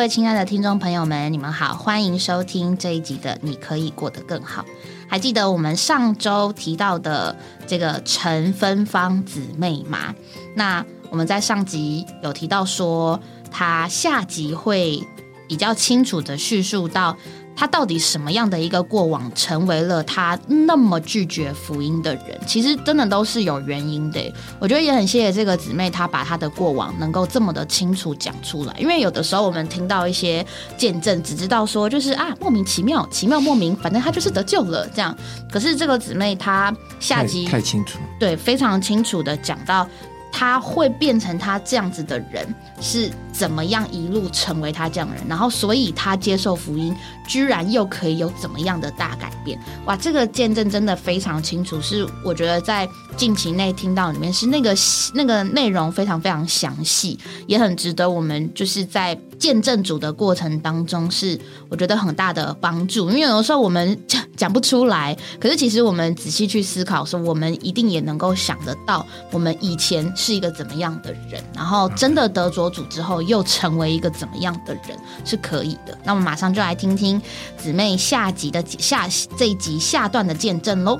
[0.00, 4.62] 各位亲爱的听众朋友们，你们好，欢迎收听这一集的《你可以过得更好》。
[5.06, 10.14] 还记得我们上周提到的这个陈芬芳姊妹吗？
[10.56, 13.20] 那我们在上集有提到说，
[13.50, 15.06] 她下集会
[15.46, 17.14] 比较清楚的叙述到。
[17.54, 22.40] 他到底什么样的一个过往，成为了他那么拒绝福音的人？
[22.46, 24.32] 其实真的都是有原因的。
[24.58, 28.74] 我觉得也很谢谢这个姊妹，她把她的过往能够这么的清楚讲出来。
[28.78, 30.44] 因为有的时候我们听到一些
[30.78, 35.14] 见证，只知道说就是啊莫名其妙，奇妙莫名，反正他就是得救了这样。
[35.52, 39.86] 可是这个姊妹她下集太清楚，对，非常清楚的讲到。
[40.32, 42.46] 他会变成他这样子的人，
[42.80, 45.22] 是怎么样一路成为他这样人？
[45.28, 46.94] 然后，所以他接受福音，
[47.26, 49.58] 居然又可以有怎么样的大改变？
[49.86, 54.74] 哇，这个见证真的非常清楚，是我觉得在近期内听到里面是那个
[55.14, 61.38] 那个内容非常非常详细，也很值得我们就是在见证主的过程当中，是
[61.68, 63.08] 我觉得很大的帮助。
[63.10, 63.98] 因为有的时候我们
[64.40, 70.00] 讲不出来，可是其实我们仔细去思考，说我们一定也能够想得到，我们以前。
[70.16, 71.44] 是一个怎么样的人？
[71.54, 74.98] 然后真的得着主之后，又成为一个怎么样的人？
[75.24, 75.98] 是可以的。
[76.04, 77.20] 那我们马上就来听听
[77.58, 80.98] 姊妹下集的下这一集下段的见证喽。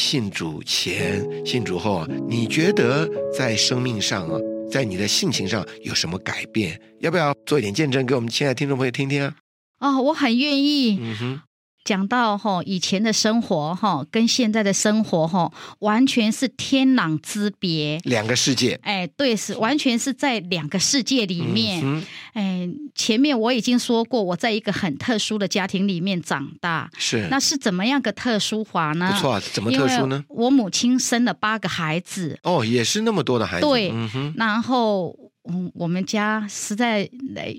[0.00, 4.40] 信主前、信主后，你觉得在生命上啊？
[4.70, 6.80] 在你的性情上有什么改变？
[7.00, 9.36] 要不要做一点见证给我们亲爱的听众朋友听听啊？
[9.78, 10.98] 哦，我很愿意。
[11.02, 11.40] 嗯哼。
[11.82, 15.50] 讲到哈以前的生活哈，跟现在的生活哈，
[15.80, 18.78] 完全是天壤之别，两个世界。
[18.82, 22.04] 哎，对，是完全是在两个世界里面。
[22.34, 26.90] 哎，前面我已经说过，我在一个很特殊的家庭里面长大。
[26.98, 29.12] 是，那是怎么样个特殊法呢？
[29.14, 30.24] 不错，怎么特殊呢？
[30.28, 32.38] 我母亲生了八个孩子。
[32.42, 33.66] 哦，也是那么多的孩子。
[33.66, 33.92] 对，
[34.36, 35.16] 然后。
[35.52, 37.08] 嗯，我们家实在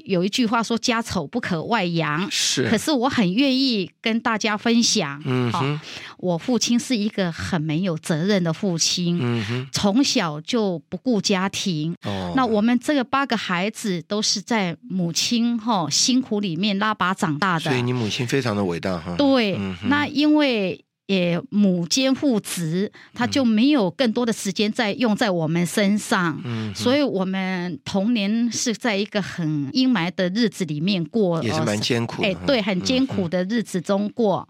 [0.06, 2.68] 有一句话说“家丑不可外扬”，是。
[2.69, 5.22] 可是我很愿意跟大家分享。
[5.25, 5.79] 嗯哼，
[6.18, 9.18] 我父亲是一个很没有责任的父亲。
[9.22, 11.96] 嗯哼，从小就不顾家庭。
[12.03, 12.34] 哦。
[12.35, 17.72] 那我们这个八个孩子都是在母亲哈辛苦里面拉拔长大的。
[17.72, 19.16] 所以你母亲非常的伟大哈。
[19.18, 19.59] 对。
[19.84, 20.84] 那因为。
[21.11, 34.47] 也母兼父职，他就没有更多的时间在用在我们身上，嗯，所以我们童年是在一个很阴霾的日子里面过，也是蛮艰苦，哎，对，很艰苦的日子中过。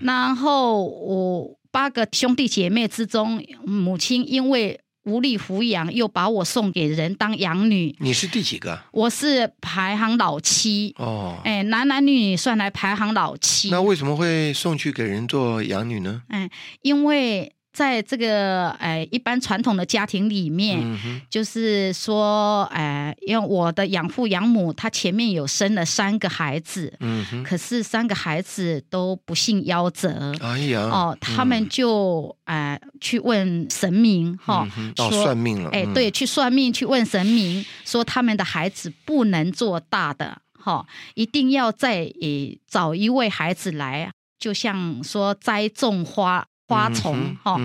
[0.00, 4.78] 然后我八个兄弟姐妹之中，母亲因为。
[5.06, 7.94] 无力抚养，又把我送给人当养女。
[8.00, 8.78] 你是第几个？
[8.90, 10.94] 我是排行老七。
[10.98, 13.70] 哦，哎，男男女女算来排行老七。
[13.70, 16.22] 那为什么会送去给人做养女呢？
[16.28, 16.50] 哎，
[16.82, 17.52] 因为。
[17.76, 20.80] 在这个呃一般传统的家庭里面，
[21.28, 34.66] 就是说，哎，因为我的养父养母他前面有生了三个孩子，嗯哼，可是三个孩子都不幸夭折，哎呀，哦，他们就哎去问神明哈，
[34.96, 46.46] 说算命了，哎，对，去算命去问神明，说他们的孩子不能做大的，哈，一定要再诶找一位孩子来，就像说栽种花。
[46.68, 47.56] 花丛哈，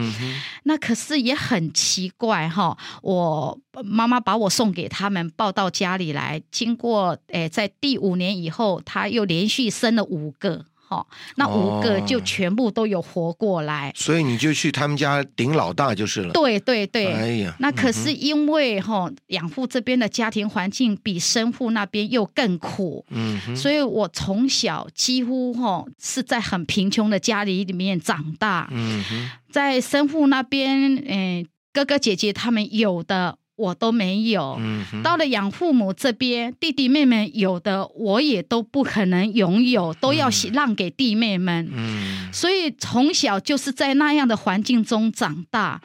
[0.63, 2.77] 那可是也很奇怪哈。
[3.01, 6.41] 我妈妈把我送给他们，抱到家里来。
[6.51, 10.65] 经过诶，在第五年以后，他又连续生了五个。
[10.91, 11.07] 哦，
[11.37, 16.33] 那五个就全部都有活过来，所以你就去他们家顶老大就是了。
[16.33, 33.37] 对对对，哎呀，那可是因为哈养父这边的家庭环境比生父那边又更苦，嗯，所以我从小几乎哈是在很贫穷的家里里面长大，嗯哼，在生父那边，嗯，哥哥姐姐他们有的。
[33.61, 34.59] 我都没有，
[35.03, 41.69] 到了养父母这边，弟弟妹妹有的我也都不可能拥有，都要让给弟妹们。
[41.71, 45.79] 嗯，所以从小就是在那样的环境中长大，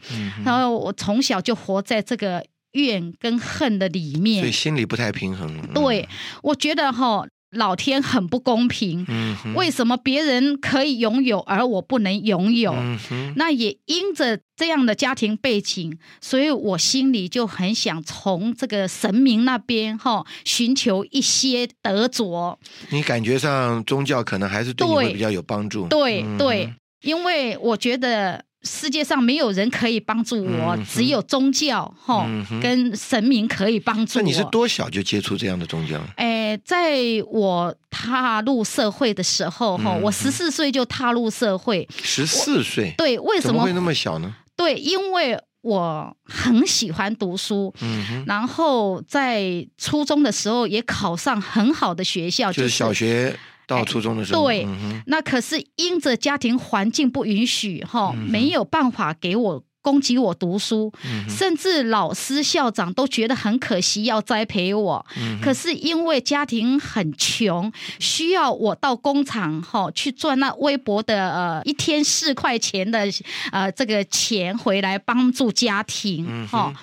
[0.45, 2.43] 然后我从小就活在这个
[2.73, 5.55] 怨跟恨的里面，所以心里不太平衡。
[5.75, 6.09] 对，
[6.43, 7.27] 我觉得哈。
[7.57, 12.73] 老天很不公平，嗯为什么别人可以拥有，而我不能拥有？
[12.73, 22.59] 嗯那也因着这样的家庭背景，所以我心里就很想从这个神明那边哈寻求一些得着。
[22.91, 25.87] 你感觉上宗教可能还是对你会比较有帮助？
[25.89, 26.73] 对对，
[27.03, 32.27] 因为我觉得世界上没有人可以帮助我，只有宗教哈
[32.61, 34.23] 跟神明可以帮助我。
[34.23, 36.01] 那你是多小就接触这样的宗教？
[36.17, 36.99] 哎，在
[37.29, 41.89] 我踏入社会的时候哈，我十四岁就踏入社会。
[42.03, 42.93] 十四岁？
[42.99, 44.35] 对，为什么会那么小呢？
[44.57, 53.39] 对，因为我很喜欢读书，嗯，然后在初中的时候也考上很好的学校，就是小学。
[53.67, 54.67] 到初中的时候，对，
[55.07, 59.65] 那可是因着家庭环境不允许，哈，没有办法给我。
[59.87, 60.93] 供给我读书，
[61.29, 65.07] 甚至老师校长都觉得很可惜，要栽培我。
[65.41, 73.07] 可是因为家庭很穷，需要我到工厂哈去赚那微薄的呃一天四块钱的
[73.53, 76.75] 呃这个钱回来帮助家庭哈，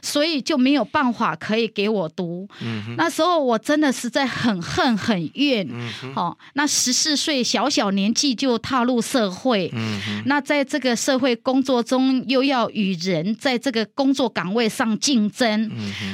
[0.00, 2.48] 所以就没有办法可以给我读。
[2.96, 5.68] 那时候我真的实在很恨很怨。
[6.14, 9.68] 哦，那十四岁小小年纪就踏入社会，
[10.26, 12.51] 那在这个社会工作中又要。
[12.52, 15.70] 要与人在这个工作岗位上竞争，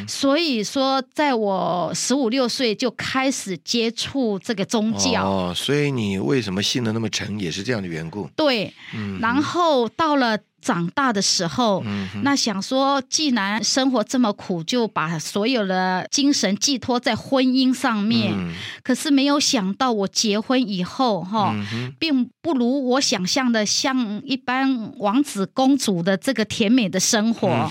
[0.06, 5.25] 所以说，在我十五六岁就开始接触这个宗教。
[5.25, 8.31] 哦，所以你为什么信的那么沉，也是这样的缘故。
[8.37, 8.73] 对，
[9.20, 10.38] 然后到了。
[10.60, 11.82] 长大的时候，
[12.22, 18.34] 那想说，既然生活这么苦，就把所有的精神寄托在婚姻上面。
[18.82, 21.55] 可是没有想到，我结婚以后，哈，
[21.99, 27.70] 并不如我想象的像一般王子公主的这个甜美的生活。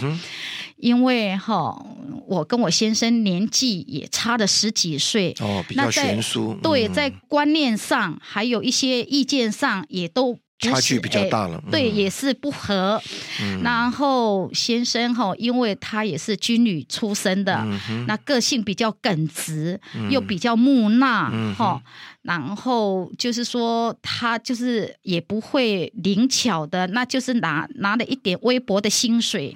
[0.77, 1.75] 因为哈，
[2.27, 6.53] 我跟我先生年纪也差了十几岁，哦，比较悬殊。
[6.61, 10.37] 对，在观念上，还有一些意见上，也都。
[10.59, 12.99] 差距比较大了，对，也是不和。
[13.61, 17.63] 然后先生哈，因为他也是军旅出身的，
[18.07, 21.81] 那个性比较耿直，又比较木讷哈。
[22.23, 29.55] 然后就是说，他就是也不会灵巧的，那就是拿拿了一点微薄的薪水。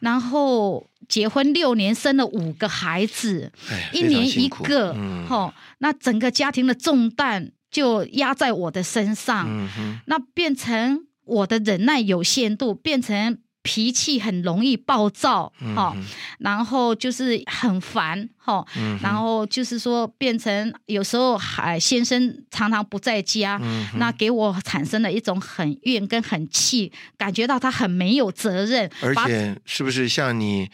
[0.00, 3.52] 然后结婚六年，生了五个孩子，
[3.92, 4.94] 一年一个
[5.28, 5.52] 哈。
[5.78, 7.50] 那整个家庭的重担。
[7.76, 9.46] 就压在我的身上，
[10.06, 15.94] 那变成我的忍耐有限度，变成脾气很容易暴躁，哈，
[16.38, 18.64] 然后就是很烦，哈，
[19.02, 23.60] 然后就是说变成有时候还先生常常不在家，
[23.98, 30.70] 那给我产生了一种很怨跟很气，感觉到他很没有责任，而且是不是像你？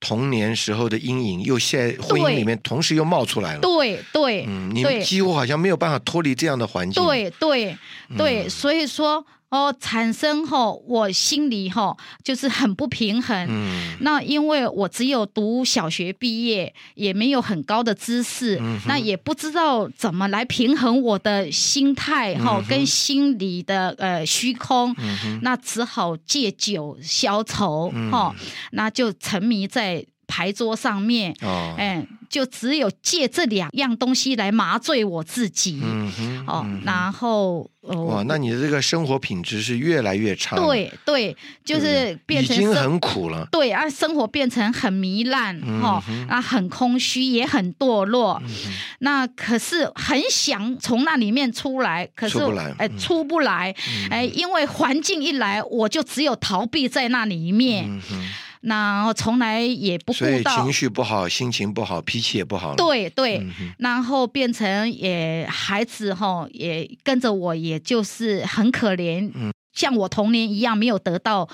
[0.00, 3.60] 童年时候的阴影又在婚姻里面同时又冒出来了。
[3.60, 7.02] 对对，嗯，你几乎好像没有办法脱离这样的环境。
[7.04, 7.76] 对对
[8.16, 9.24] 对，所以说。
[9.48, 13.46] 哦，产生哦，我心里哈就是很不平衡。
[13.48, 24.94] 嗯，那因为我只有读小学毕业，也没有很高的知识，那也不知道怎么来平衡我的心态哈跟心理的呃虚空。
[24.98, 28.34] 嗯那只好借酒消愁哈，
[28.72, 31.34] 那就沉迷在牌桌上面。
[31.42, 32.06] 哦，哎。
[32.28, 35.80] 就只有借这两样东西来麻醉我自己，
[36.44, 41.34] 哦，然后哇，那你的这个生活品质是越来越差，对对，
[41.64, 48.42] 就是变成已经很苦了，对啊，生活变成很糜烂，哈啊，很空虚，也很堕落。
[48.98, 52.40] 那可是很想从那里面出来，可是
[52.76, 53.72] 哎出不来，
[54.10, 57.88] 哎，因为环境一来，我就只有逃避在那里面。
[58.68, 62.74] 那从来也不顾到情绪不好，心情不好，脾气也不好。
[62.74, 63.46] 对对，
[63.78, 69.30] 然后变成也孩子哈，也跟着我，也就是很可怜。
[69.76, 71.46] 像我童年一样没有得到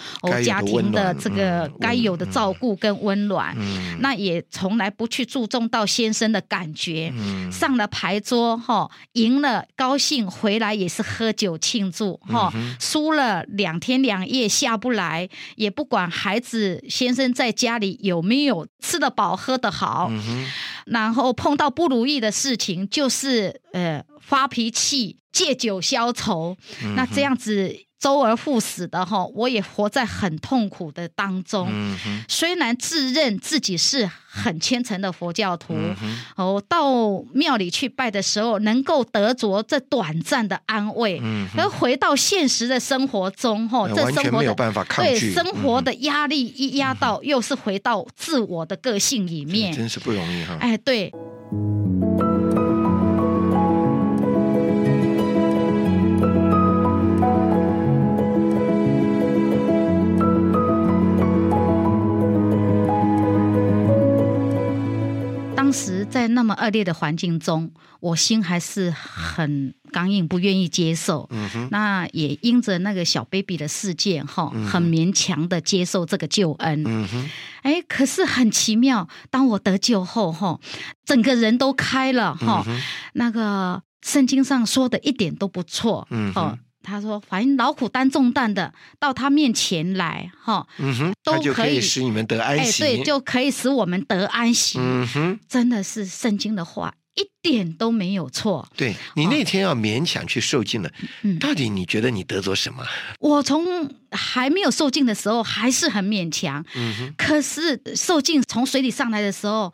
[0.45, 3.55] 家庭的这个该有的照顾跟温暖，
[3.99, 7.13] 那也从来不去注重到先生的感觉。
[7.51, 12.53] 上了牌桌哈，赢了高兴，回来也是喝酒庆祝哈。
[12.79, 20.13] 输了两天两夜下不来，也不管孩子先生在家里有没有吃得饱喝得好。
[20.87, 26.57] 然后碰到不如意的事情，就是呃发脾气，借酒消愁。
[26.95, 27.77] 那这样子。
[28.03, 31.71] 周而复始的哈，我也活在很痛苦的当中。
[32.27, 35.73] 虽然自认自己是很虔诚的佛教徒，
[36.35, 36.91] 哦，到
[37.33, 41.23] 庙里去拜的时候，能够得着这短暂的安慰。
[41.57, 50.57] 而回到现实的生活中，哈，这生活的对生活的压力一压到，又是回到自我的个性里面，真是不容易哈。
[50.59, 51.13] 哎，对。
[65.73, 71.29] 在在那么恶劣的环境中，我心还是很刚硬，不愿意接受。
[71.71, 77.09] 那也因着那个小 baby 的事件，哈，很勉强的接受这个救恩。
[77.63, 80.61] 哎，可是很奇妙，当我得救后，哈，
[81.05, 82.65] 整个人都开了，哈，
[83.15, 86.07] 那个圣经上说的一点都不错。
[86.11, 86.59] 嗯哼。
[86.83, 92.83] 他说：“凡劳苦担重担的，到他面前来，哈，嗯哼，都可以使你们得安息。
[92.83, 94.79] 对，就可以使我们得安息。
[94.81, 98.69] 嗯哼，真的是圣经的话，一点都没有错。
[98.77, 100.91] 对你那天要勉强去受尽了，
[101.41, 102.85] 到底你觉得你得着什么？
[103.21, 109.73] 我从还没有受尽的时候还是很勉强，嗯哼，可是受尽从水里上来的时候，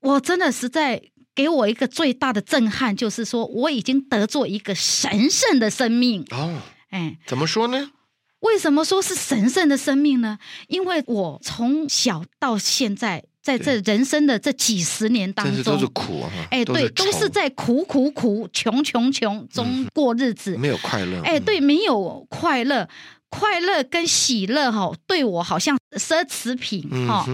[0.00, 1.00] 我真的实在。”
[1.38, 6.60] 给我一个最大的震撼，就是说我已经得做一个神圣的生命哦。
[6.90, 7.92] 哎，怎么说呢？
[8.40, 10.40] 为什么说是神圣的生命呢？
[10.66, 16.30] 因为我从小到现在，在这人生的这几十年当中，都是苦啊！
[16.50, 21.20] 哎，对，都是在苦苦苦、穷穷穷中过日子，没有快乐。
[21.22, 22.88] 哎，对，没有快乐，
[23.28, 27.24] 快乐跟喜乐哈，对我好像奢侈品哈。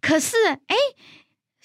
[0.00, 0.34] 可是，
[0.66, 0.74] 哎。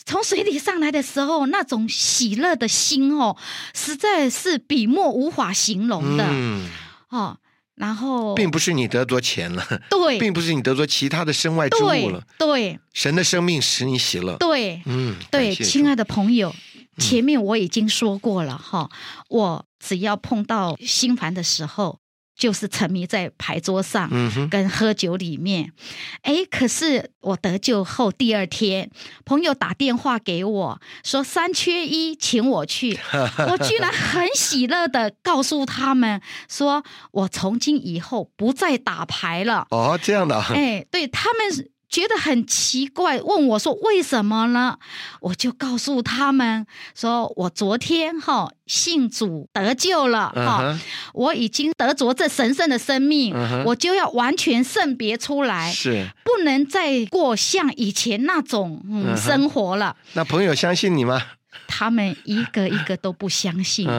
[0.06, 3.36] 从水里上来的时候，那种喜乐的心哦，
[3.74, 6.26] 实在是笔墨无法形容的。
[6.30, 6.70] 嗯。
[7.10, 7.38] 哦。
[7.76, 16.54] 然后，并不是你得着钱了，对，并不是你得着其他的身外之物了，对，神的生命使你喜乐，对，嗯，对，亲爱的朋友，
[16.98, 18.90] 前面我已经说过了哈，
[19.30, 22.00] 我只要碰到心烦的时候。
[22.40, 24.10] 就是沉迷在牌桌上，
[24.50, 25.74] 跟喝酒里面。
[26.22, 28.90] 哎，可是我得救后第二天，
[29.26, 32.98] 朋友打电话给我说三缺一，请我去。
[33.52, 39.68] 我居然很喜乐的告诉他们说，我从今以后不再打牌了。
[39.70, 40.40] 哦，这样的。
[40.40, 41.70] 哎，对他们。
[41.90, 44.78] 觉得很奇怪，问我说：“为什么呢？”
[45.22, 50.80] 我就告诉他们说：“我昨天哈信主得救了哈，
[51.14, 61.20] 我已经得着这神圣的生命，我就要完全圣别出来，是不能再过像以前那种嗯生活了。”那朋友相信你吗？
[61.68, 63.90] 他们一个一个都不相信，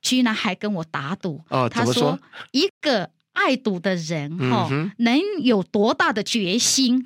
[0.00, 1.42] 居然还跟我打赌。
[1.50, 2.18] 哦，他说
[2.52, 3.10] 一个。
[3.36, 7.02] 爱赌的人哈，能有多大的决心？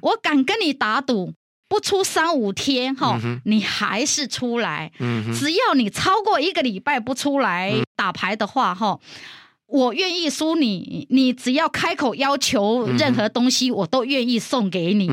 [0.00, 1.34] 我敢跟你打赌，
[1.68, 4.90] 不出三五天哈，你还是出来。
[5.38, 8.98] 只要你超过一个礼拜不出来打牌的话哈，
[9.66, 11.06] 我愿意输你。
[11.10, 15.10] 你只要开口要求任何东西，我都愿意送给你。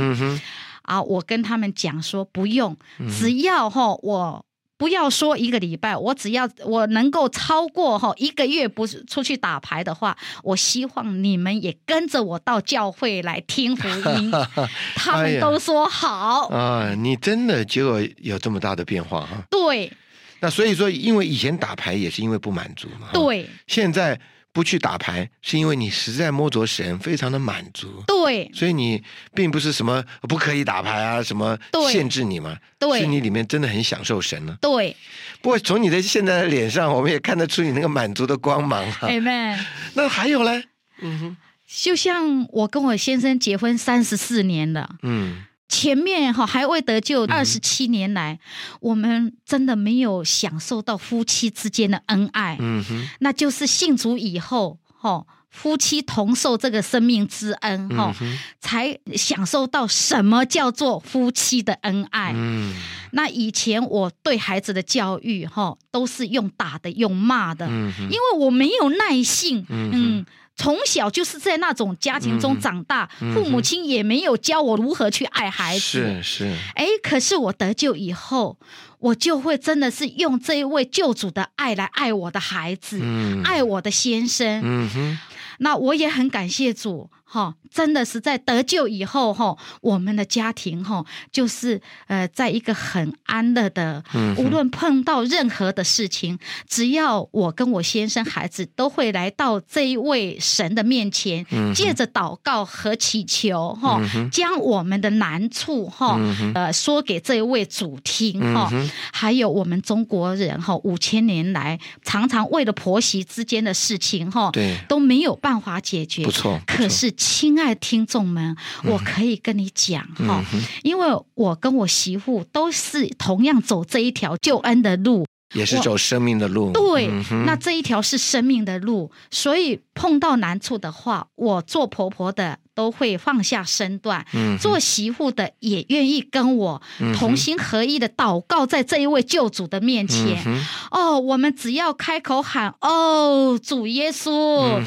[0.83, 2.77] 啊，我跟他们讲说不用，
[3.19, 4.45] 只要哈我。
[4.81, 14.31] 不要说一个礼拜，我只要我能够超过哈一个月不出去打牌的话，我希望你们也跟着我到教会来听福音。
[14.97, 16.95] 他们都说好啊！
[16.97, 19.43] 你真的结果有这么大的变化哈？
[19.51, 19.93] 对。
[20.39, 23.09] 那所以说，因为以前打牌也是因为不满足嘛。
[23.13, 23.47] 对。
[23.67, 24.19] 现在。
[24.53, 28.03] 不去打牌，是因为你实在摸着神，非常的满足。
[28.05, 29.01] 对，所以你
[29.33, 31.57] 并不是什么不可以打牌啊，什么
[31.89, 32.57] 限制你嘛。
[32.77, 34.57] 对，是你里面真的很享受神呢。
[34.61, 34.95] 对。
[35.41, 39.07] 不过从你的现在的脸上，我们也看得出你那个满足的光芒哈。
[39.07, 39.57] Amen。
[39.95, 40.65] 那还有嘞？
[41.01, 44.97] 嗯哼，就像我跟我先生结婚三十四年了。
[45.03, 45.43] 嗯。
[45.71, 48.37] 前面哈还未得救，二十七年来，
[48.81, 52.57] 我们真的没有享受到夫妻之间的恩爱。
[52.59, 58.13] 嗯哼，那就是信主以后哈，夫妻同受这个生命之恩哈，
[58.59, 62.33] 才享受到什么叫做夫妻的恩爱。
[62.35, 62.75] 嗯，
[63.13, 69.65] 那以前我对孩子的教育哈，都是用打的，用骂的，嗯因为我没有耐性。
[69.69, 70.25] 嗯。
[70.61, 75.79] 从小就是在那种家庭中长大，父母亲也没有教我如何去爱孩子。
[75.79, 76.55] 是是。
[76.75, 78.59] 哎，可是我得救以后，
[78.99, 83.01] 我就会真的是用这一位救主的爱来爱我的孩子，
[83.43, 84.61] 爱我的先生。
[84.63, 85.19] 嗯哼。
[85.57, 87.09] 那我也很感谢主。
[87.33, 94.03] 哈，真的是在得救以后，哈，我们的家庭，哈，就是呃，在一个很安乐的，
[94.35, 106.19] 无论碰到任何的事情，只要我跟我先生、孩子都会来到这一位神的面前，借着祷告和祈求，哈，将我们的难处，哈，
[106.53, 108.69] 呃，说给这一位主听，哈，
[109.13, 117.09] 还有我们中国人，哈，五千年来常常为了婆媳之间的事情，哈，对，都没有办法解决，不错，可是。
[117.21, 120.43] 亲爱的听众们，我可以跟你讲哈，
[120.81, 126.71] 因为我跟我媳妇都是同样走这一条救恩的路，也是走生命的路。
[126.71, 127.11] 对，
[127.45, 134.25] 那这一条是生命的路，所以碰到难处的话，我做婆婆的都会放下身段，
[134.59, 136.81] 做媳妇的也愿意跟我
[137.15, 140.43] 同心合意的祷告，在这一位救主的面前。
[140.89, 144.81] 哦，我们只要开口喊：“哦，主耶稣，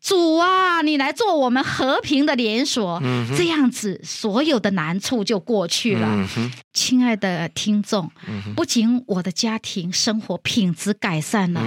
[0.00, 3.00] 主啊，你来做我们和平的连锁。”
[3.38, 6.28] 这样子，所有的难处就过去了。
[6.72, 8.10] 亲爱的听众，
[8.56, 11.62] 不仅我的家庭生活品质改善了，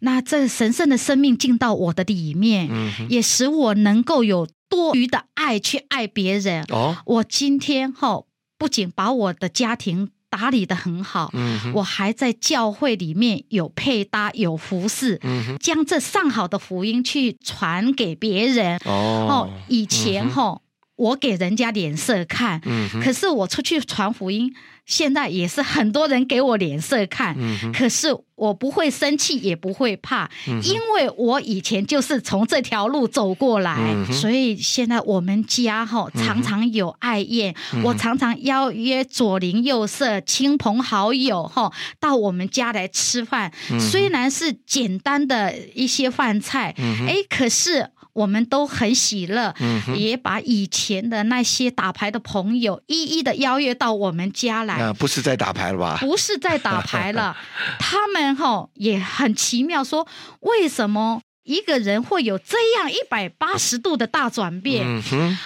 [0.00, 2.68] 那这神圣的生命进到我的里面，
[3.08, 6.64] 也使我能够有多余的爱去爱别人。
[6.68, 8.22] 哦，我今天哈
[8.58, 11.32] 不仅把我的家庭打理的很好，
[11.74, 15.20] 我还在教会里面有配搭有服侍，
[15.58, 18.78] 将这上好的福音去传给别人。
[18.84, 20.60] 哦，以前哈。
[20.98, 22.58] 我给人家脸色看，
[23.04, 24.50] 可是我出去传福音，
[24.86, 27.36] 现在也是很多人给我脸色看，
[27.74, 33.76] 可是我不会生气，也不会怕，因为我以前就是从这条路走过来，
[34.12, 46.74] 所以现在我们家哈常常有爱宴，我常常邀约左邻右舍、亲朋好友哈到我们家来吃饭，虽然是简单的一些饭菜，
[47.08, 47.90] 哎，可是。
[48.16, 49.54] 我们都很喜乐，
[49.94, 54.74] 也把以前的那些打牌的朋友一一的邀约到我们家来。
[54.80, 55.98] 啊，不是在打牌了吧？
[56.00, 57.36] 不是在打牌了，
[57.78, 60.06] 他们哈也很奇妙，说
[60.40, 64.86] 为什么一个人会有这样一百八十度的大转变？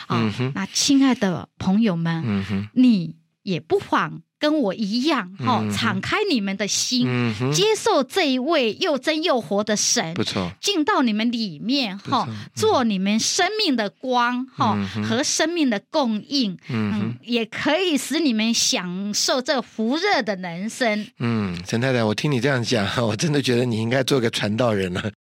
[0.07, 4.23] 啊，那亲爱的朋友们，你也不妨。
[4.41, 7.07] 跟我一样，哈，敞开你们的心，
[7.53, 14.75] 接受这一位又真又活的神，不错，进到你们里面，哈，做你们生命的光，哈，
[15.07, 21.07] 和生命的供应，嗯，也可以使你们享受这福热的人生。
[21.19, 25.13] 嗯，陈太太，我听你这样讲， 我真的觉得你应该做个传道人了。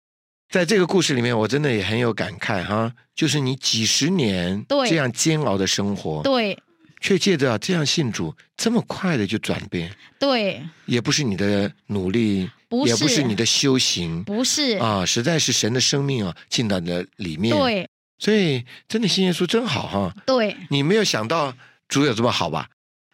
[0.49, 6.57] 在这个故事里面，我真的也很有感慨，哈，就是你几十年这样煎熬的生活，对。
[6.99, 12.49] 却借着这样信主，这么快的就转变，对，也不是你的努力，
[12.85, 14.77] 也不是你的修行，不是。
[14.77, 17.87] 啊，实在是神的生命啊进到你的里面，对，
[18.17, 21.53] 所以真的信耶稣真好哈，对，你没有想到
[21.87, 22.67] 主有这么好吧？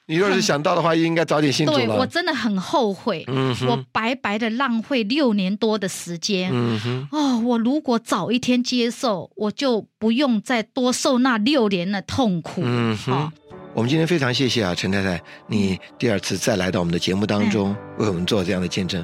[0.07, 1.95] 你若是想到的话，应该早点信主了。
[1.95, 13.31] 我真的很后悔，嗯，我白白的浪费六年多的时间，嗯哼，哦，我如果早一天接受，我就不用再多受那六年的痛苦，嗯哼。
[13.75, 19.03] 我们今天非常谢谢啊，陈太太，你第二次再来到我们的节目当中，为我们做这样的见证。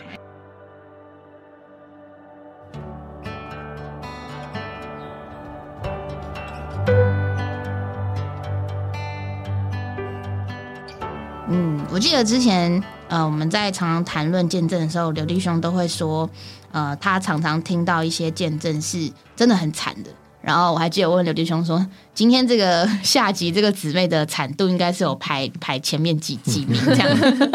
[11.49, 16.29] 嗯，我记得之前呃，我们在常常谈论见证的时候，刘弟兄都会说，
[16.71, 20.09] 呃，他常常听到一些见证是真的很惨的。
[20.41, 27.09] 然后我还记得问刘弟兄说：“今天这个 下集这个姊妹的惨度应该是有排排前面几几名这样，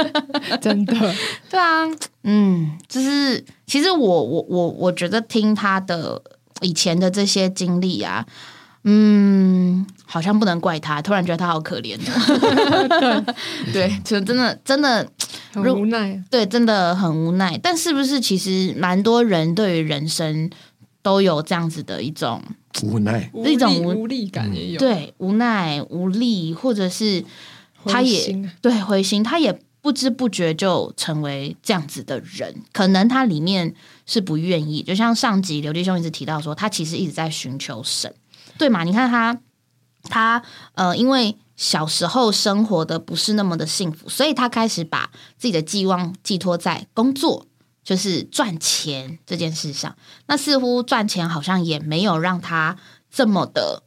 [0.63, 0.95] 真的
[1.51, 1.85] 对啊，
[2.23, 6.23] 嗯，就是其实我我我我觉得听他的
[6.61, 8.25] 以前的这些经历啊，
[8.85, 11.99] 嗯，好像不能怪他，突然觉得他好可怜，
[13.01, 13.35] 对
[13.73, 15.05] 对，就真的真的
[15.53, 17.59] 很无奈，对，真的很无奈。
[17.61, 20.49] 但是不是其实蛮多人对于人生
[21.03, 22.41] 都有这样子的一种。
[22.83, 24.79] 无奈，一种无力感也有。
[24.79, 27.25] 对，无奈、无力，或者是
[27.85, 32.55] 他也对灰心，他也不知不觉就成为这样子的人。
[32.73, 38.13] 可能他里面是不愿意，就像上集刘弟兄一直提到说，他其实一直在寻求神，
[38.59, 38.85] 对嘛？
[38.85, 39.39] 你看他，
[40.03, 40.43] 他
[40.75, 47.47] 呃，因为小时候生活的不是那么的幸福，所以他开始把自己的寄望寄托在工作。
[47.87, 49.97] 就是赚钱这件事上，
[50.27, 52.77] 那似乎赚钱好像也没有让他
[53.09, 53.85] 这么的，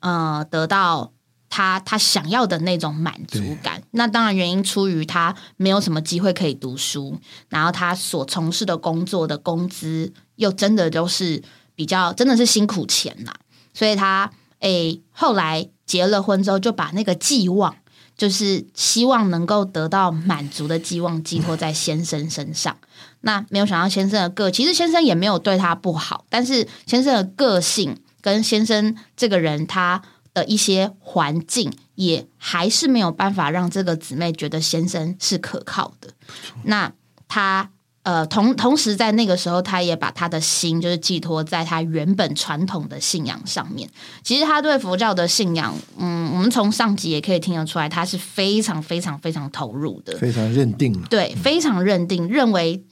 [0.00, 1.12] 呃，得到
[1.48, 3.82] 他他想要的那种满足感。
[3.92, 11.42] 那当然原因出于他没有什么机会可以读书，然后他所从事的工作的工资又真的都是
[11.74, 13.34] 比较真的是辛苦钱啦，
[13.72, 17.74] 所以他诶后来结了婚之后就把那个寄望，
[18.18, 22.76] 就是希望能够得到满足的寄望寄托在先生身上。
[23.22, 30.02] 那没有想到先生的个，其实先生也没有对他不好，但是先生的个性跟先生这个人他
[30.34, 36.12] 的一些环境，也还是没有办法让这个姊妹觉得先生是可靠的。
[36.64, 36.92] 那
[37.26, 37.70] 他
[38.08, 43.86] 呃同同时在那个时候，他也把他的心就是寄托在他原本传统的信仰上面。
[44.22, 52.82] 其实他对佛教的信仰，嗯，我们从上集也可以听得出来，他是非常非常非常投入的，非常认定，对，非常认定，认为。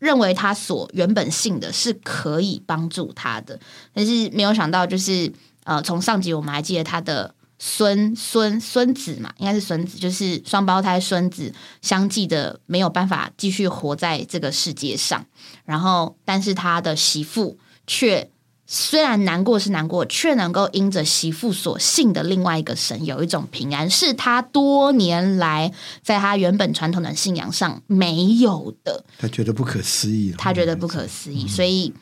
[0.00, 3.58] 认为他所原本信的是可以帮助他的，
[3.92, 5.32] 但是没有想到，就是
[5.64, 15.26] 呃，从上集我们还记得他的孙孙孙子嘛，应该是孙子，就是双胞胎孙子相继的没有办法继续活在这个世界上，
[15.64, 18.30] 然后但是他的媳妇却。
[18.70, 29.06] 虽然难过是难过，却能够因着媳妇所信的另外一个神，有一种平安，是他多年来在他原本传统的信仰上没有的。
[29.18, 31.94] 他觉得不可思议，他觉得不可思议，所以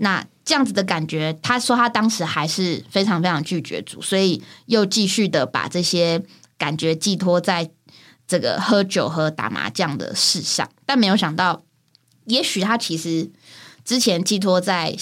[0.00, 6.22] 那这样子的感觉，他说他当时还是非常非常拒绝主，所以又继续的把这些
[6.58, 7.70] 感觉寄托在
[8.26, 11.62] 这个喝酒和打麻将的事上，但没有想到，
[12.24, 13.30] 也许他其实。
[13.82, 14.94] 之前寄托在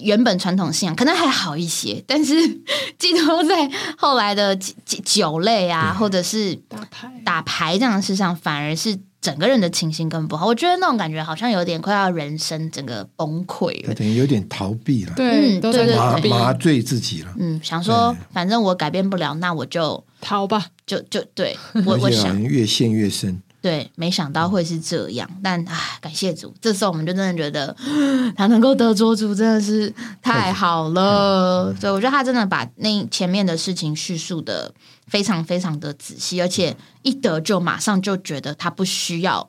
[0.00, 2.34] 原本传统信仰可能还好一些，但是
[2.98, 10.46] 寄托在后来的酒类啊，或者是打牌打牌这样的事上，反而是整个人的情形更不好。
[10.46, 15.86] 我觉得那种感觉好像有点快要人生整个崩溃了，等于有点逃避了，对，对对
[16.20, 17.32] 对，麻醉自己了。
[17.38, 21.56] 嗯，想说反正我改变不了，那我就逃吧，就就对
[21.86, 23.40] 我我想越陷越深。
[23.62, 27.74] 对，没想到会是这样，但唉，感谢主，这时候我们就真的觉得
[28.34, 31.72] 他能够得着主真的是太好了。
[31.80, 34.74] 所以我觉得他真的把那前面的事情叙述的
[35.06, 39.48] 非常非常的仔细，而且一得就马上就觉得他不需要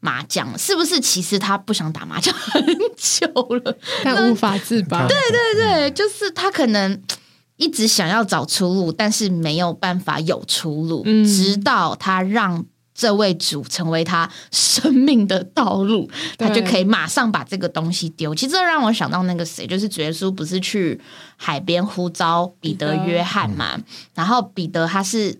[0.00, 1.00] 麻将，是不是？
[1.00, 2.62] 其实他不想打麻将很
[2.98, 3.26] 久
[3.64, 3.74] 了，
[4.04, 5.08] 但无法自拔。
[5.08, 7.02] 对对对，就是他可能
[7.56, 12.66] 一直想要找出路，但是没有办法有出路，直到他让。
[12.94, 18.34] 这位主成为他生命的道路，他就可以马上把这个东西丢。
[18.34, 21.00] 其实这让我想到那个谁，就是主耶稣不是去
[21.36, 23.78] 海边呼召彼得、约翰嘛？
[24.14, 25.38] 然后彼得他是。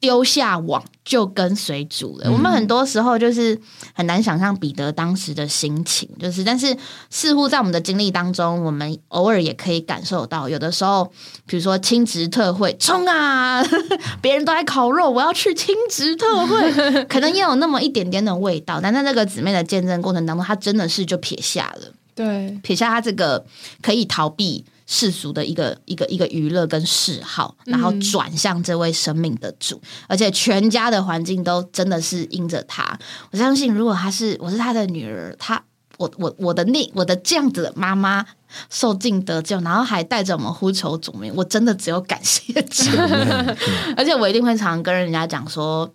[0.00, 2.32] 丢下网就跟随主了。
[2.32, 3.60] 我们很多时候就是
[3.92, 6.74] 很难想象彼得当时的心情，就是，但是
[7.10, 11.12] 似乎在我们的经历当中，我们偶尔也可以感受到，有的时候，
[11.46, 13.62] 比如说亲职特会，冲啊！
[14.22, 18.80] 别人都在烤肉，我要去亲职特会，可能也有那么一点点的味道。
[18.82, 23.44] 但在那个姊妹的见证过程当中，她真的是就撇下了，对，撇下她这个
[23.82, 24.64] 可以逃避。
[24.92, 32.98] 世俗的一个一个一个娱乐跟嗜好，然后转向这位生命的主，而且全家的环境都真的是因着他。
[33.30, 35.62] 我相信，如果他是我是他的女儿，他
[35.96, 38.26] 我我我的那我的这样子的妈妈
[38.68, 42.90] 受尽得救，然后还带着我们呼求主名，我真的只有感谢主。
[43.96, 45.88] 而且我一定会常跟人家讲说，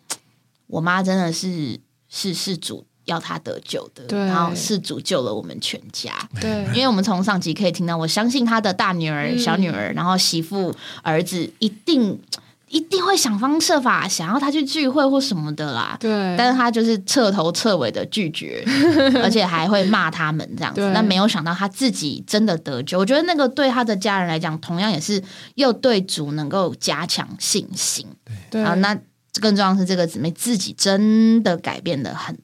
[0.67, 1.77] 我妈真的是
[2.07, 2.85] 是是主。
[3.05, 6.11] 要他得救的，然后是主救了我们全家。
[6.41, 12.19] 对，因为我们从上集可以听到，我相信他的大女儿、小女儿，然后媳妇、儿子，一定
[12.67, 15.95] 一定会想方设法想要他去聚会或什么的啦。
[15.99, 18.65] 对，但是他就是彻头彻尾的拒绝，
[19.23, 20.81] 而且还会骂他们这样子。
[20.91, 28.05] 那没有想到他自己真的得救，我觉得那个对他的家人来讲，同样也是又对主能够加强信心。
[28.49, 28.97] 对，啊，那
[29.39, 32.35] 更重要是这个姊妹自己真的改变的很。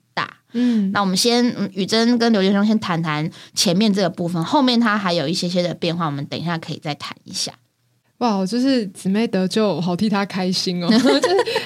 [0.54, 7.54] 嗯，那我们先宇珍跟刘建雄先谈谈前面这个部分，后面他还有一些些的变化，我们等一下可以再谈一下。
[8.22, 10.88] 哇，就是姊妹得救，好替他开心哦！
[10.94, 11.22] 就是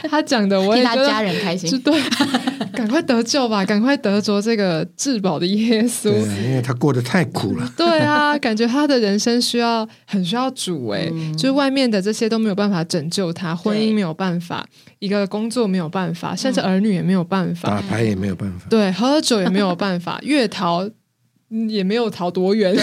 [0.10, 1.78] 他讲的，我也替他家人开心。
[1.82, 1.94] 对，
[2.72, 6.10] 赶快得救吧，赶快得着这个至宝的耶稣。
[6.46, 7.70] 因为他过得太苦了。
[7.76, 14.66] 对啊，感觉他的人生需要很需要主哎，就是外面的这些都没有办法拯救他，婚姻没有办法，
[15.00, 20.90] 一个工作没有办法，甚至儿女也没有办法，打牌也没有办法，对，喝酒也没有办法，越逃
[21.68, 22.74] 也没有逃多远，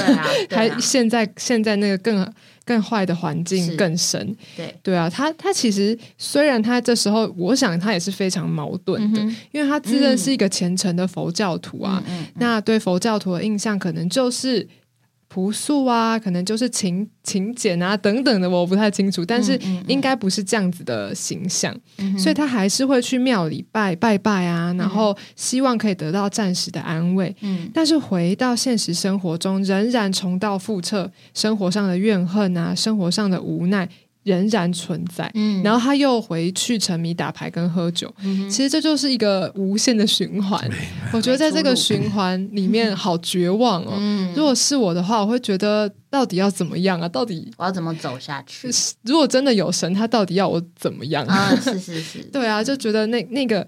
[0.50, 2.30] 还现在现在那个更。
[2.64, 4.74] 更坏的环境更深，对。
[4.82, 9.20] 对啊，他他其实虽然他这时候，我想他也是非常矛盾的，
[9.52, 12.02] 因为他自认是一个虔诚的佛教徒啊，
[12.36, 14.68] 那对佛教徒的印象可能就是。
[15.32, 21.74] 朴素啊，可能就是勤勤俭啊等等的，我不太清楚，但是应该不是这样子的形象，
[22.18, 27.34] 所以他还是会去庙里拜拜拜啊，然后希望可以得到暂时的安慰。
[27.40, 33.88] 嗯，但是回到现实生活中，仍然重蹈覆辙，生活上的怨恨啊，生活上的无奈。
[34.24, 38.12] 仍然存在，嗯，然后他又回去沉迷打牌跟喝酒，
[38.48, 40.70] 其实这就是一个无限的循环。
[41.12, 43.92] 我觉得在这个循环里面好绝望哦。
[44.36, 47.08] 如果是我的话，我会觉得到底要怎么样啊？
[47.08, 48.70] 到底我要怎么走下去？
[49.02, 51.54] 如果真的有神，他到底要我怎么样啊？
[51.56, 53.66] 是是是， 对啊，就觉得那那个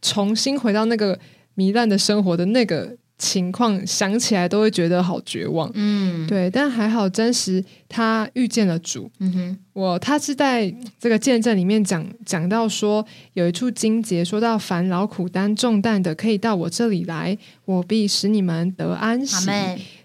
[0.00, 1.18] 重新回到那个
[1.56, 2.96] 糜烂的生活的那个。
[3.18, 19.50] 情况想起来都会觉得好绝望，嗯，对，但还好，真实他遇见了主，嗯哼，我他是在这个见证里面讲讲到说，有一处经节说到，烦劳苦担重担的，可以到我这里来，我必使你们得安息。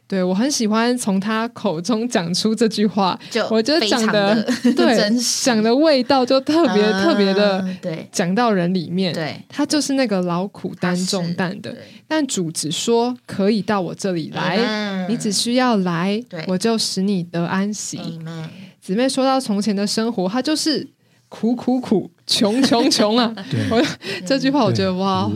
[0.05, 4.43] 对，我很喜欢从他口中讲出这句话，就我觉得讲的
[4.75, 11.75] 对，讲的味道就特别特别的，对，讲到人里面，对，他就是那个劳苦担重担的，
[12.15, 17.99] 但主只说可以到我这里来，你只需要来，我就使你得安息。
[18.79, 20.87] 姊妹说到从前的生活，他就是
[21.27, 23.33] 苦苦苦，穷穷穷啊，
[23.71, 23.83] 我
[24.27, 25.27] 这句话我觉得哇。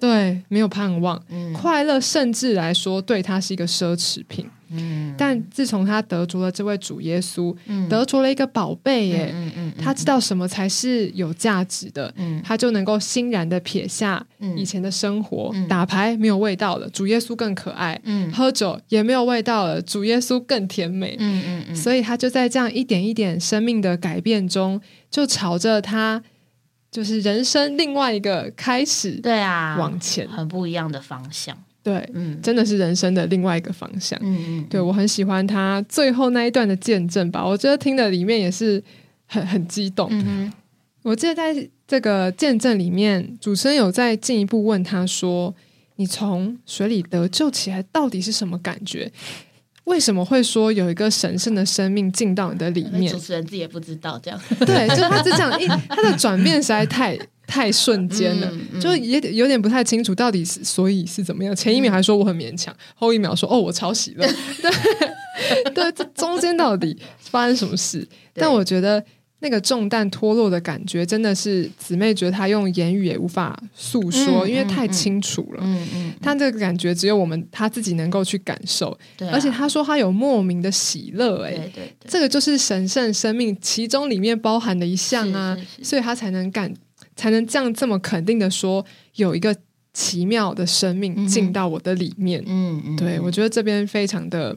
[0.00, 4.48] 对，没有盼望，快乐甚至来说，对他是一个奢侈品。
[4.76, 7.54] 嗯，但自从他得着了这位主耶稣，
[7.88, 14.24] 得着了一个宝贝耶，嗯嗯，他知道什么才是有价值的，嗯，他就能够欣然的撇下
[14.56, 26.22] 以前的生活，打牌没有味道了，主耶稣更可爱，嗯，喝酒也没有味道了，主耶稣更甜美，嗯嗯嗯，所以他就在这样一点一点生命的改变中，就朝着他。
[26.90, 38.82] 就是人生另外一个开始，对啊，往前很不一样的方向，对，嗯，真的是人生的另外一个方向，嗯嗯，对我很喜欢他最后那一段的见证吧，我觉得听的里面也是
[39.26, 40.50] 很很激动，嗯
[41.02, 45.54] 我记得在这个见证里面，主持人有再进一步问他说
[45.96, 49.12] ：“你从水里得救起来，到底是什么感觉？”
[49.84, 53.04] 为什么会说有一个神圣的生命进到你的里面？
[53.12, 54.40] 主持人自己也不知道这样。
[54.60, 57.18] 对，就他是这样，一他的转变实在太
[57.54, 61.54] 太瞬间了，就也有点不太清楚到底是所以是怎么样。
[61.54, 64.26] 前一秒还说我很勉强，后一秒说哦我抄袭了。
[64.60, 68.06] 对对，这中间到底发生什么事？
[68.34, 69.04] 但我觉得。
[69.40, 75.60] 那个重担脱落的感觉，真的是姊妹觉得她用言语也无法诉说，因为太清楚了。
[75.62, 78.96] 嗯嗯，她这个感觉只有我们她自己能够去感受。
[79.18, 86.72] 对，而且她说她有莫名的喜乐，哎，对对，这个就是神圣生命其中里面包含的一项啊，所以她才能感，
[87.16, 88.84] 才能这样这么肯定的说，
[89.16, 89.54] 有一个
[89.92, 92.42] 奇妙的生命进到我的里面。
[92.46, 94.56] 嗯嗯，对我觉得这边非常的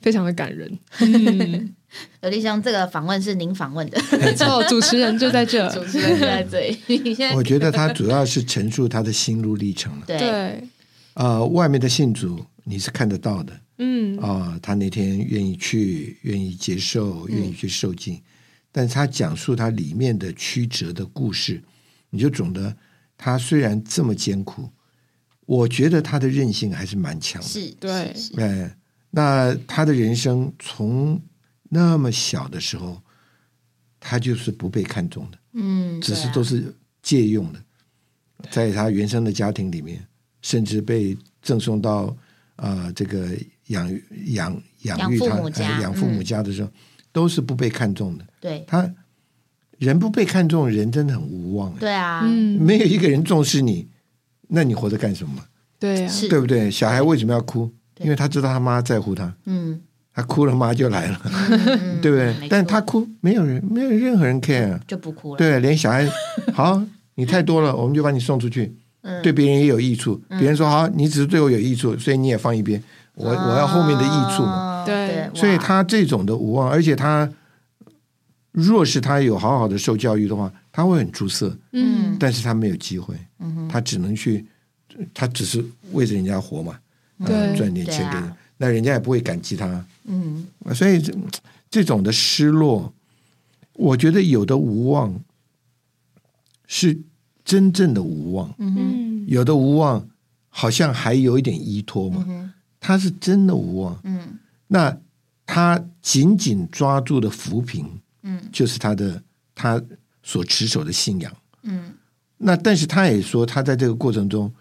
[0.00, 0.78] 非常的感人。
[2.22, 7.16] 有点像这个访问是您访问的，没错， 主持人就在这，主持人就在这里。
[7.34, 10.04] 我觉得他主要是陈述他的心路历程了。
[10.06, 10.62] 对，
[11.14, 18.20] 呃，外面的信主你是看得到的，嗯，啊，他那天愿意去，愿意接受，愿意去受尽，
[18.70, 21.62] 但是他讲述他里面的曲折的故事，
[22.16, 22.74] 你就懂得
[23.16, 24.68] 他虽然这么艰苦，
[25.44, 27.46] 我觉得他的韧性还是蛮强的。
[27.46, 28.76] 是对，哎，
[29.10, 31.20] 那他的人生从。
[31.68, 33.02] 那么小的时候，
[33.98, 37.60] 他就是不被看重的，嗯，只是都是借用的，
[38.52, 40.06] 在他原生的家庭里面，
[40.42, 42.16] 甚至被赠送到
[42.54, 45.26] 啊这个养养养育他
[45.80, 46.70] 养父母家的时候，
[47.10, 48.24] 都是不被看重的。
[48.40, 48.88] 对，他
[49.78, 51.72] 人不被看重，人真的很无望。
[51.74, 52.22] 对啊，
[52.58, 53.88] 没有一个人重视你，
[54.48, 55.34] 那你活着干什么？
[55.78, 56.70] 对啊，对不对？
[56.70, 57.70] 小孩为什么要哭？
[58.00, 59.34] 因为他知道他妈在乎他。
[59.46, 59.80] 嗯。
[60.14, 61.20] 他哭了，妈就来了，
[62.00, 62.34] 对不对？
[62.48, 65.36] 但他哭，没有人，没有任何人 care，就不哭了。
[65.36, 66.08] 对，连小孩，
[66.54, 66.82] 好，
[67.16, 68.74] 你太多了，我们就把你送出去，
[69.22, 70.18] 对别人也有益处。
[70.30, 74.82] 别人说好，你只是对我有益处，所以你也放一边，我我要后面的益处嘛。
[74.86, 77.30] 对，所以他这种的无望，而且他
[78.56, 81.54] 若是他有好好的受教育的话，他会很出色。
[81.72, 83.14] 嗯，但是他没有机会，
[83.68, 84.46] 他只能去，
[85.12, 86.78] 他只是为着人家活嘛，
[87.26, 88.18] 对，赚点钱给，
[88.56, 89.84] 那人家也不会感激他。
[90.04, 91.12] 嗯，所以这
[91.68, 92.94] 这种的失落，
[93.74, 95.20] 我觉得有的无望
[96.66, 96.98] 是
[97.44, 100.08] 真正的无望，嗯，有的无望
[100.48, 104.38] 好像还有一点依托嘛，他是真的无望，嗯，
[104.68, 104.96] 那
[105.44, 107.84] 他紧紧抓住的扶贫，
[108.26, 109.22] 嗯，就是他的
[109.54, 109.82] 他
[110.22, 111.94] 所持守的信仰，嗯，
[112.36, 114.52] 那但是他也说，他在这个过程中，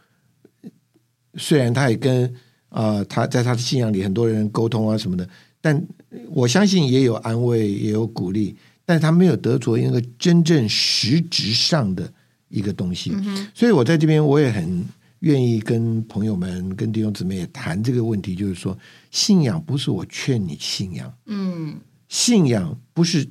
[1.36, 2.34] 虽然他也跟。
[2.70, 5.26] 啊，他在他的信仰里，很多人沟通啊什么的，
[5.62, 5.82] 但
[6.28, 12.12] 我相信也有安慰，也有鼓励，但是他没有得着一个真正实质上的
[12.50, 13.14] 一个东西。
[13.54, 14.84] 所以我在这边我也很
[15.20, 18.78] 愿意跟朋友们、跟弟兄姊妹也谈这个问题，就是说，
[19.10, 23.26] 信仰不是我劝你信仰，嗯，信仰不是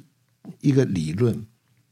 [0.61, 1.45] 一个理论。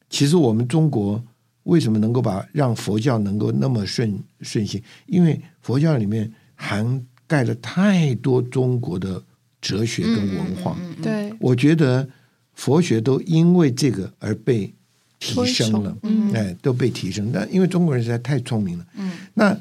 [0.09, 1.23] 其实我们中国
[1.65, 4.83] 为什么能够把让佛教能够那么顺顺心？
[5.07, 7.07] 因为佛教里面涵。
[7.25, 9.23] 盖了太多中国的
[9.59, 12.07] 哲学跟文化，对，我觉得
[12.53, 14.71] 佛学都因为这个而被
[15.19, 15.97] 提升了，
[16.35, 17.31] 哎，都被提升。
[17.33, 19.59] 但因为中国人实在太聪明了，嗯，那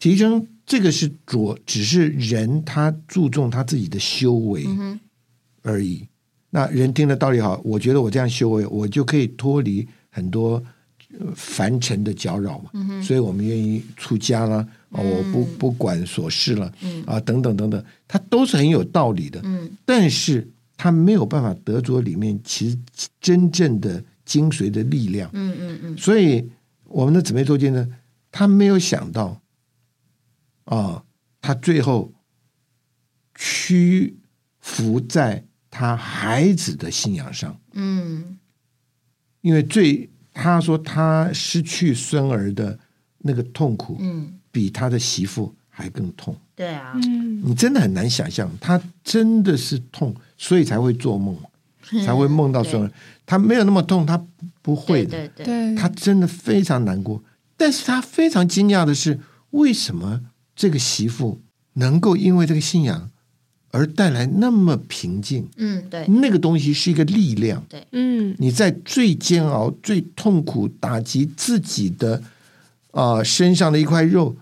[0.00, 4.66] 提升这个是着，只是人他注重他自己的修为
[5.62, 6.08] 而已。
[6.54, 10.62] 那人听了道理好，我觉得我这样修为，我就可以脱离很多
[11.34, 12.70] 凡尘的搅扰嘛。
[13.02, 19.40] 所以我们愿意出家了，我不不管琐事了，嗯啊，等等等等，他都是很有道理的。
[19.44, 22.78] 嗯，但是他没有办法得着里面其实
[23.18, 25.30] 真正的精髓的力量。
[25.32, 25.96] 嗯嗯嗯。
[25.96, 26.46] 所以
[26.84, 27.88] 我们的姊妹周间呢，
[28.30, 29.40] 他没有想到，
[30.64, 31.02] 啊，
[31.40, 32.12] 他最后
[33.34, 34.18] 屈
[34.60, 35.46] 服在。
[35.74, 38.36] 他孩子的信仰上，嗯，
[39.40, 42.78] 因为最他说他失去孙儿的
[43.20, 46.36] 那个痛苦，嗯，比他的媳妇还更痛。
[46.54, 51.34] 对啊，嗯，你真的很难想象，他真的是痛，所以才会做梦，
[52.04, 52.92] 才会梦到孙儿。
[53.24, 54.22] 他没有那么痛，他
[54.60, 55.26] 不会的。
[55.34, 57.24] 对对，他真的非常难过。
[57.56, 59.18] 但是他非常惊讶的是，
[59.52, 60.20] 为什么
[60.54, 61.40] 这个媳妇
[61.74, 63.10] 能够因为这个信仰？
[63.74, 72.22] 而带来那么平静，嗯，对，那个东西是一个力量，对，嗯，你在最煎熬、最痛苦、打击自己的
[72.90, 74.36] 啊身上的一块肉，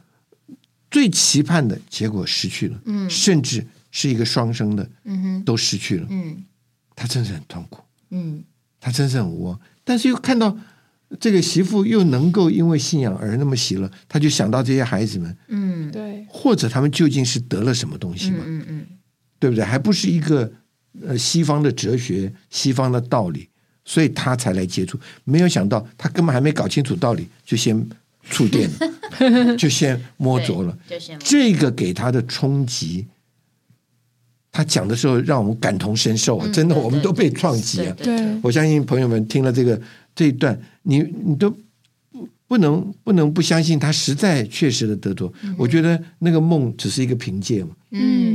[0.91, 6.45] 最期盼的结果失去了，嗯，甚至是一个双生的，嗯哼，都失去了，嗯，
[6.97, 8.43] 他真是很痛苦，嗯，
[8.81, 10.59] 他真是很无望，但是又看到
[11.21, 18.43] 这个媳妇又能够因为信仰而那么喜乐，他就想到这些孩子们，嗯，对，或者他们究竟是得了什么东西吗？
[18.45, 18.87] 嗯嗯。
[19.41, 19.65] 对不对？
[19.65, 20.53] 还不是一个
[21.05, 23.49] 呃西方的哲学、西方的道理，
[23.85, 24.97] 所以他才来接触。
[25.25, 27.89] 没有想到，他根本还没搞清楚道理，就先
[28.29, 30.79] 触电了， 就先摸着了。
[31.19, 33.07] 这个给他的冲击，
[34.53, 36.47] 他讲的时候让我们感同身受啊！
[36.53, 37.97] 真的，我们都被撞击啊！
[37.97, 39.81] 对，我相信朋友们听了这个
[40.15, 41.51] 这一段，你你都
[42.13, 45.33] 不不能不能不相信他实在确实的得着。
[45.57, 47.71] 我觉得那个梦只是一个凭借嘛。
[47.93, 48.30] 嗯。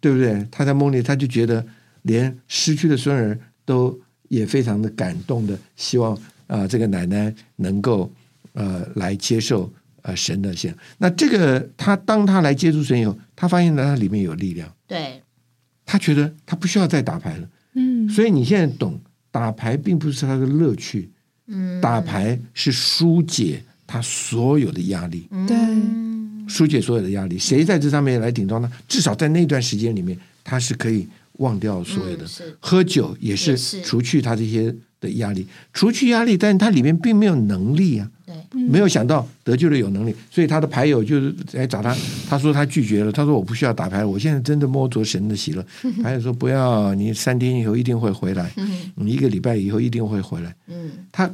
[0.00, 0.46] 对不对？
[0.50, 1.64] 他在梦里，他就觉得
[2.02, 8.10] 连失去的孙儿都也非常的感动的，希望啊，这个奶奶能够
[8.54, 9.70] 呃来接受
[10.02, 10.74] 呃神的线。
[10.98, 14.72] 那这个他当他来接触神以后，他发现他里面有力量。
[14.86, 15.22] 对，
[15.84, 17.48] 他觉得他不需要再打牌了。
[17.74, 18.98] 嗯，所以你现在懂，
[19.30, 21.10] 打牌并不是他的乐趣。
[21.46, 25.28] 嗯，打牌是疏解他所有的压力。
[25.46, 25.56] 对。
[26.50, 28.70] 疏解所有的压力，谁在这上面来顶撞呢？
[28.88, 32.26] 至少在那段时间里面，他是可以忘掉所有的。
[32.58, 38.10] 喝酒也是除去他这些的压力，除去压力，但是他里面并没有能力啊。
[38.26, 41.96] 对，没有想到得救的有能力，所以他的牌友就是来找他，
[42.28, 45.64] 他说他拒绝了，他说我不需要打牌，我现在真的摸着神的喜乐。
[46.02, 48.50] 牌友说不要，你三天以后一定会回来，
[48.96, 50.54] 你一个礼拜以后一定会回来。
[50.66, 51.30] 嗯，他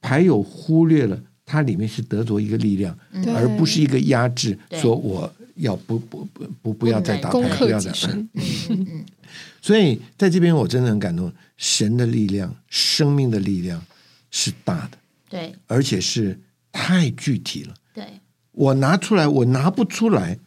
[0.00, 1.20] 牌友忽略了。
[1.46, 2.96] 它里面是得着一个力量，
[3.34, 4.58] 而不是一个压制。
[4.72, 7.92] 说我要不不不不不要再打牌，不要再。
[9.60, 13.82] 所以在这边我真的很感动，神的力量、生命的力量
[14.30, 16.38] 是大的，对，而且是
[16.70, 17.74] 太具体了。
[17.94, 18.04] 对，
[18.52, 20.38] 我拿出来，我拿不出来。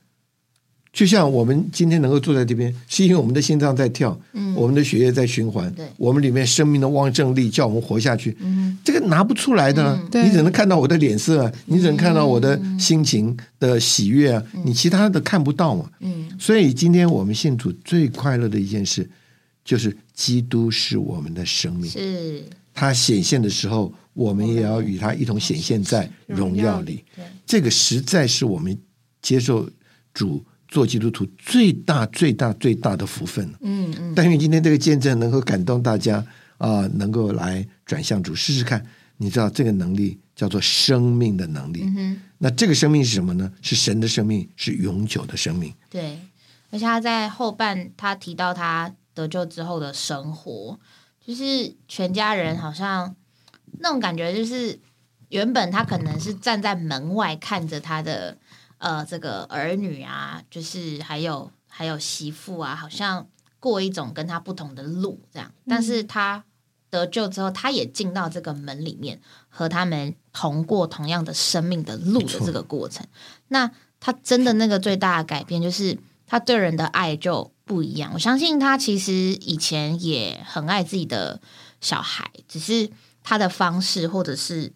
[0.97, 19.07] 就像我们今天能够坐在这边，是因为我们的心脏在跳，嗯，我们的血液在循环，对，我们里面生命的旺盛力叫我们活下去，嗯，这个拿不出来的，你只能看到我的脸色，你只能看到我的心情的喜悦啊，你其他的看不到嘛，嗯，所以今天我们信主最快乐的一件事，
[19.63, 27.03] 就是基督是我们的生命，是，他显现的时候，我们也要与他一同显现在荣耀里，
[27.45, 28.75] 这个实在是我们
[29.21, 29.69] 接受
[30.11, 30.43] 主。
[30.67, 34.13] 做基督徒最大、最大、最大的福分嗯嗯。
[34.15, 36.25] 但愿今天这个见证能够感动大家
[36.57, 38.85] 啊，能够来转向主试试看。
[39.17, 41.83] 你知道这个能力叫做生命的能力。
[41.83, 43.51] 嗯那这个生命是什么呢？
[43.61, 45.73] 是神的生命，是永久的生命。
[45.89, 46.19] 对。
[46.69, 50.79] 而且他在后半，他提到他得救之后的生活，
[51.25, 53.15] 就是全家人好像
[53.79, 54.77] 那种感觉，就是
[55.29, 58.37] 原本他可能是站在门外看着他的。
[58.77, 63.27] 呃，这个儿女啊，就是还有还有媳妇啊，好像
[63.59, 65.51] 过一种跟他不同的路这样。
[65.67, 66.43] 但是他
[66.89, 73.05] 得救之后，他也进到这个门里面，和他们同过同样的生命的路的这个过程。
[73.47, 78.11] 那他真的那个最大的改变，就是他对人的爱就不一样。
[78.13, 81.41] 我相信他其实以前也很爱自己的
[81.81, 82.89] 小孩，只是
[83.23, 84.73] 他的方式或者是。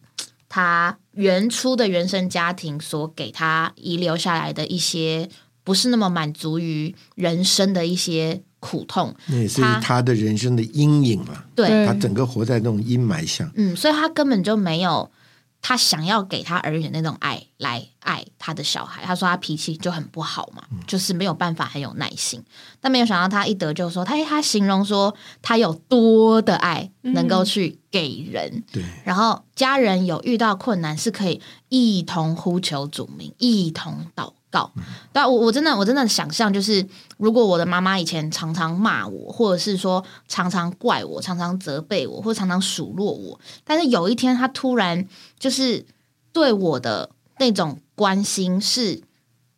[0.54, 5.30] 他原初的原生家庭所给他遗留下来的一些，
[5.64, 11.44] 不是那么满足于人生的一些苦痛，那也是他的人生的阴影嘛。
[11.56, 13.52] 对，他整个活在那种阴霾下。
[13.56, 15.10] 嗯，所以他根本就没有
[15.62, 19.04] 他想要给他儿女的那种爱来爱他的小孩。
[19.06, 22.44] 他说他脾气就很不好嘛，就是没有办法很有耐心。
[22.80, 28.64] 但没有想到他一得就说他他形容说他有多的爱能够去给人。
[28.72, 34.34] 对，然后家人有遇到困难是可以一同呼求主名，一同祷。
[34.52, 34.72] 告，
[35.12, 36.86] 但，我我真的我真的想象，就是
[37.18, 45.08] 如果我的妈妈以前常常骂我，或者是说常常怪我，常常责备我，或常常数落我，但是有一天她突然
[45.40, 45.86] 就是
[46.32, 49.02] 对我的那种关心，是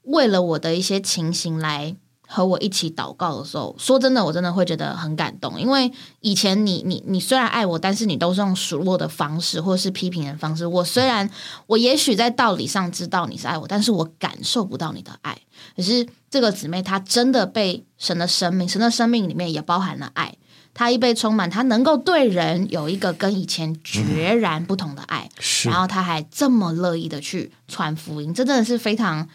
[0.04, 1.98] 为了我的一些情形来。
[2.36, 10.66] 和我一起祷告的时候，说真的，我真的会觉得很感动，因为以前你你你虽然爱我，但是你都是用数落的方式或者是批评的方式。
[10.66, 11.30] 我虽然
[11.68, 15.38] 我也许在道理上知道你是爱我，但是我感受不到你的爱。
[15.76, 20.34] 可是这个姊妹她真的被神的生命，神的生命里面也包含了爱。
[20.74, 25.30] 她一被充满，她能够对人有一个跟以前决然不同的爱，
[25.66, 29.30] 然后她还这么乐意的去传福音，这真的是非常。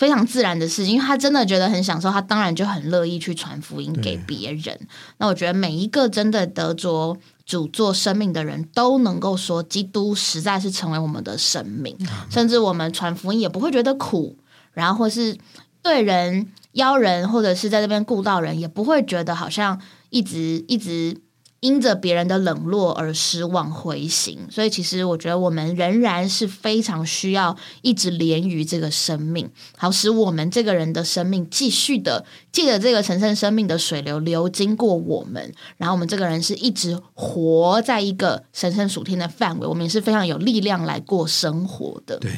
[0.00, 4.80] 非常自然的事情，因为他真的觉得很享受，他当然就很乐意去传福音给别人。
[5.18, 11.94] 那我觉得每一个真的得着主做生命的人都能够说，基督实在是成为我们的生命，
[12.30, 14.38] 甚至我们传福音也不会觉得苦，
[14.72, 15.36] 然后或是
[15.82, 19.78] 对人邀人，或者是在这边顾到人，也不会觉得好像
[20.08, 21.20] 一直一直。
[21.60, 42.18] 因着别人的冷落而失望回形，所以其实我觉得我们仍然是非常需要一直连于这个生命，好使我们这个人的生命继续的借着这个神圣生命的水流流经过我们，然后我们这个人是一直活在一个神圣属天的范围，我们也是非常有力量来过生活的。
[42.18, 42.32] 对，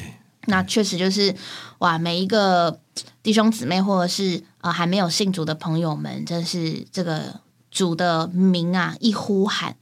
[0.47, 1.33] 那确实就是
[1.77, 2.77] 哇，每一个
[3.21, 7.39] 弟兄姊妹或者是啊还没有信主的朋友们，真是这个。
[7.73, 9.75] 主的名啊，一呼喊。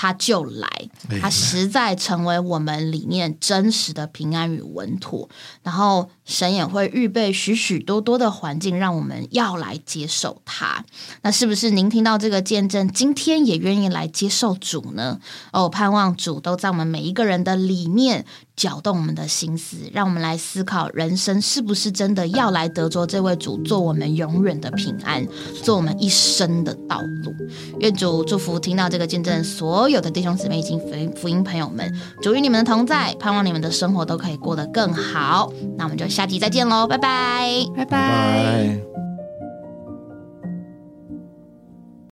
[0.00, 0.88] 他就来，
[1.20, 5.28] 他实在成为我们里面真实的平安与稳妥。
[5.64, 10.84] 然后神也会预备许许多多的环境，让我们要来接受他。
[11.22, 15.18] 那是不是您听到这个见证，今天也愿意来接受主呢？
[15.52, 18.24] 哦，盼望主都在我们每一个人的里面
[18.58, 25.24] 搅动我们的心思，让我们来思考人生是不是真的要来得着这位主，做我们永远的平安，
[25.62, 27.32] 做我们一生的道路。
[27.78, 29.88] 愿主祝福听到这个见证所。
[29.88, 31.88] 有的弟兄姊妹以及福福音朋友们，
[32.20, 35.52] 主与你们的同在，盼望你们的生活都可以过得更好。
[35.76, 39.07] 那我们就下集再见喽，拜拜，拜拜。